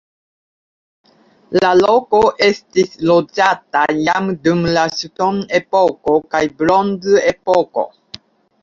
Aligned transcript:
La 1.57 1.73
loko 1.81 2.21
estis 2.47 2.97
loĝata 3.11 3.85
jam 4.09 4.33
dum 4.49 4.67
la 4.79 4.87
ŝtonepoko 4.97 6.19
kaj 6.35 6.45
bronzepoko. 6.65 7.89